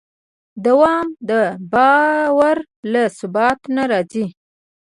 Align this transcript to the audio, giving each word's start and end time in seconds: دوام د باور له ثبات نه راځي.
دوام 0.65 1.07
د 1.29 1.31
باور 1.73 2.57
له 2.91 3.03
ثبات 3.17 3.59
نه 3.75 3.83
راځي. 3.91 4.25